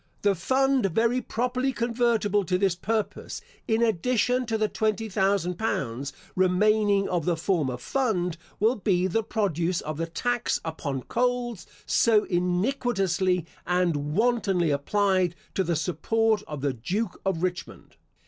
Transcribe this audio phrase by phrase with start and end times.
[0.23, 6.11] The fund very properly convertible to this purpose, in addition to the twenty thousand pounds,
[6.35, 12.23] remaining of the former fund, will be the produce of the tax upon coals, so
[12.25, 17.95] iniquitously and wantonly applied to the support of the Duke of Richmond.